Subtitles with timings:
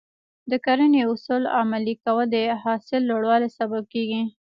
[0.51, 4.21] د کرنې اصول عملي کول د حاصل لوړوالي سبب کېږي.